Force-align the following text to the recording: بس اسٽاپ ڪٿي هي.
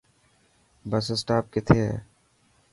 بس 0.89 1.05
اسٽاپ 1.15 1.43
ڪٿي 1.53 1.77
هي. 1.87 1.95